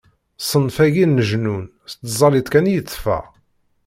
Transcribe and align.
Ṣṣenf-agi 0.43 1.05
n 1.07 1.15
leǧnun, 1.17 1.65
s 1.91 1.93
tẓallit 1.95 2.47
kan 2.49 2.69
i 2.69 2.73
yetteffeɣ. 2.73 3.23